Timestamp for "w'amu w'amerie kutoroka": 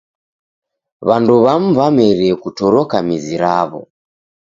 1.43-2.95